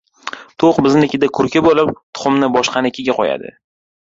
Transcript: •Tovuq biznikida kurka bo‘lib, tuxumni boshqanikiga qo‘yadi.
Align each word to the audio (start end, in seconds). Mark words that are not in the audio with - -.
•Tovuq 0.63 0.79
biznikida 0.85 1.29
kurka 1.39 1.63
bo‘lib, 1.67 1.93
tuxumni 2.15 2.51
boshqanikiga 2.57 3.17
qo‘yadi. 3.21 3.57